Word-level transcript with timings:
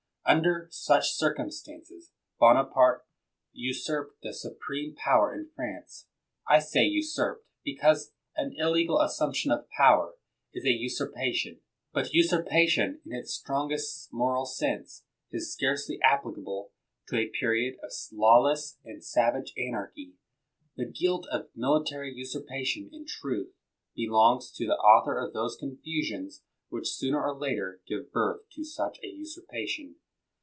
Under 0.23 0.69
such 0.71 1.11
circumstances, 1.13 2.11
Bonaparte 2.39 3.05
usurped 3.51 4.21
the 4.21 4.31
supreme 4.33 4.95
power 4.95 5.33
in 5.35 5.49
France. 5.53 6.07
I 6.47 6.59
say 6.59 6.85
usurped, 6.85 7.45
because 7.65 8.13
an 8.37 8.55
illegal 8.57 9.01
assumption 9.01 9.51
of 9.51 9.67
power 9.71 10.13
is 10.53 10.63
a 10.63 10.69
usurpation. 10.69 11.59
But 11.91 12.13
usurpation, 12.13 13.01
in 13.05 13.11
its 13.11 13.33
strongest 13.33 14.13
moral 14.13 14.45
sense, 14.45 15.03
is 15.33 15.51
scarcely 15.51 15.99
applicable 16.01 16.71
to 17.09 17.17
a 17.17 17.27
period 17.27 17.77
of 17.83 17.91
lawless 18.13 18.77
and 18.85 19.03
savage 19.03 19.51
anarchy. 19.57 20.13
The 20.77 20.85
guilt 20.89 21.27
of 21.29 21.49
military 21.55 22.13
usurpation, 22.15 22.89
in 22.93 23.05
truth, 23.05 23.53
belongs 23.95 24.49
to 24.53 24.65
the 24.65 24.77
author 24.77 25.17
of 25.17 25.33
those 25.33 25.57
confusions 25.57 26.41
which 26.69 26.87
sooner 26.89 27.21
or 27.21 27.35
later 27.37 27.81
give 27.85 28.13
birth 28.13 28.43
to 28.51 28.63
such 28.63 28.97
a 29.03 29.07
usurpation. 29.07 29.95